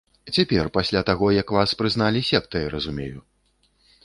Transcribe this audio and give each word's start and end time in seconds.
Цяпер, 0.35 0.69
пасля 0.77 1.03
таго, 1.09 1.29
як 1.41 1.53
вас 1.57 1.75
прызналі 1.83 2.25
сектай, 2.31 2.65
разумею. 2.77 3.19